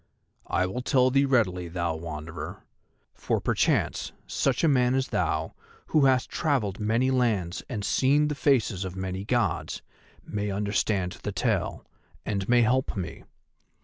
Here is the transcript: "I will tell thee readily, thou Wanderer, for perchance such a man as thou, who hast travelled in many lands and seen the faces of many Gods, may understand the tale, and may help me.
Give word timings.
"I 0.47 0.65
will 0.65 0.81
tell 0.81 1.11
thee 1.11 1.25
readily, 1.25 1.67
thou 1.67 1.95
Wanderer, 1.95 2.63
for 3.13 3.39
perchance 3.39 4.11
such 4.25 4.63
a 4.63 4.67
man 4.67 4.95
as 4.95 5.09
thou, 5.09 5.53
who 5.89 6.05
hast 6.05 6.27
travelled 6.27 6.79
in 6.79 6.87
many 6.87 7.11
lands 7.11 7.61
and 7.69 7.85
seen 7.85 8.27
the 8.27 8.33
faces 8.33 8.83
of 8.83 8.95
many 8.95 9.23
Gods, 9.23 9.83
may 10.25 10.49
understand 10.49 11.19
the 11.21 11.31
tale, 11.31 11.85
and 12.25 12.49
may 12.49 12.63
help 12.63 12.97
me. 12.97 13.25